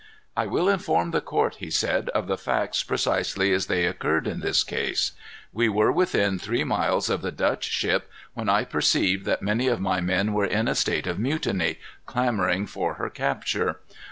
"I 0.35 0.47
will 0.47 0.67
inform 0.67 1.11
the 1.11 1.21
court," 1.21 1.57
he 1.59 1.69
said, 1.69 2.09
"of 2.09 2.25
the 2.25 2.35
facts 2.35 2.81
precisely 2.81 3.53
as 3.53 3.67
they 3.67 3.85
occurred 3.85 4.25
in 4.25 4.39
this 4.39 4.63
case. 4.63 5.11
We 5.53 5.69
were 5.69 5.91
within 5.91 6.29
about 6.33 6.41
three 6.41 6.63
miles 6.63 7.07
of 7.07 7.21
the 7.21 7.31
Dutch 7.31 7.65
ship, 7.65 8.09
when 8.33 8.49
I 8.49 8.63
perceived 8.63 9.25
that 9.25 9.43
many 9.43 9.67
of 9.67 9.79
my 9.79 10.01
men 10.01 10.33
were 10.33 10.45
in 10.47 10.67
a 10.67 10.73
state 10.73 11.05
of 11.05 11.19
mutiny, 11.19 11.77
clamoring 12.07 12.65
for 12.65 12.95
her 12.95 13.11
capture. 13.11 13.79